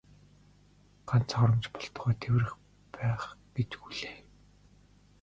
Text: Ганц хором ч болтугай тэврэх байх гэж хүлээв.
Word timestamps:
Ганц 1.07 1.29
хором 1.35 1.57
ч 1.63 1.65
болтугай 1.73 2.15
тэврэх 2.21 2.51
байх 2.93 3.23
гэж 3.55 3.69
хүлээв. 3.81 4.25